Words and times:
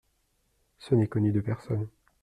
Ce 0.79 0.95
n’est 0.95 1.05
connu 1.05 1.31
de 1.31 1.41
personne. 1.41 1.87